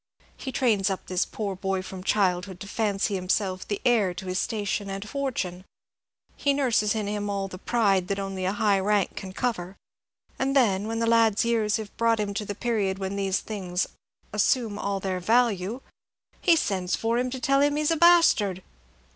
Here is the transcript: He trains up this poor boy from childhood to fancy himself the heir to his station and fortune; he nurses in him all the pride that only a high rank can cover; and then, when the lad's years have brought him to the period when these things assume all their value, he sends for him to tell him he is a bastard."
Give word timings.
He 0.35 0.51
trains 0.51 0.89
up 0.89 1.05
this 1.05 1.27
poor 1.27 1.55
boy 1.55 1.83
from 1.83 2.03
childhood 2.03 2.59
to 2.61 2.67
fancy 2.67 3.13
himself 3.13 3.67
the 3.67 3.79
heir 3.85 4.15
to 4.15 4.25
his 4.25 4.39
station 4.39 4.89
and 4.89 5.07
fortune; 5.07 5.63
he 6.35 6.55
nurses 6.55 6.95
in 6.95 7.05
him 7.05 7.29
all 7.29 7.47
the 7.47 7.59
pride 7.59 8.07
that 8.07 8.17
only 8.17 8.43
a 8.45 8.51
high 8.51 8.79
rank 8.79 9.15
can 9.15 9.31
cover; 9.31 9.75
and 10.39 10.55
then, 10.55 10.87
when 10.87 10.97
the 10.97 11.05
lad's 11.05 11.45
years 11.45 11.77
have 11.77 11.95
brought 11.97 12.19
him 12.19 12.33
to 12.33 12.45
the 12.45 12.55
period 12.55 12.97
when 12.97 13.15
these 13.15 13.41
things 13.41 13.85
assume 14.33 14.79
all 14.79 14.99
their 14.99 15.19
value, 15.19 15.81
he 16.41 16.55
sends 16.55 16.95
for 16.95 17.19
him 17.19 17.29
to 17.29 17.39
tell 17.39 17.61
him 17.61 17.75
he 17.75 17.83
is 17.83 17.91
a 17.91 17.95
bastard." 17.95 18.63